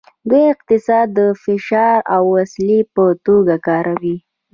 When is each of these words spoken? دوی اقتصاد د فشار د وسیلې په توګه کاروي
دوی 0.29 0.43
اقتصاد 0.53 1.07
د 1.17 1.19
فشار 1.43 1.97
د 2.09 2.11
وسیلې 2.33 2.79
په 2.95 3.03
توګه 3.25 3.55
کاروي 3.67 4.15